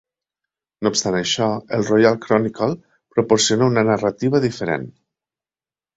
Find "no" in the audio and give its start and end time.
0.85-0.91